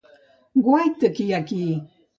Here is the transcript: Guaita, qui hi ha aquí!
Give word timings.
Guaita, 0.69 1.13
qui 1.19 1.29
hi 1.29 1.37
ha 1.37 1.45
aquí! 1.47 1.63